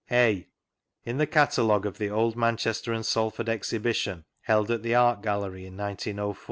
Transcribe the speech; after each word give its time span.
{a) 0.09 0.47
In 1.03 1.19
the 1.19 1.27
Catalogue 1.27 1.85
of 1.85 1.99
the 1.99 2.09
Old 2.09 2.35
Manchester 2.35 2.91
&• 2.93 3.05
Salford 3.05 3.47
Exhibition 3.47 4.25
(held 4.41 4.71
at 4.71 4.81
the 4.81 4.95
Art 4.95 5.21
GaUery 5.21 5.67
in 5.67 5.77
1904), 5.77 6.27
on 6.29 6.33
p. 6.33 6.39